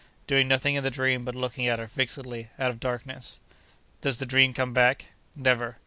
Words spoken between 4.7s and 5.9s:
back?' 'Never.